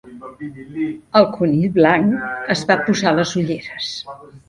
[1.19, 3.97] El Conill Blanc es va posar les ulleres.